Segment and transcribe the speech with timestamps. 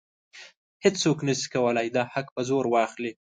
[0.83, 3.11] هیڅوک نشي کولی دا حق په زور واخلي.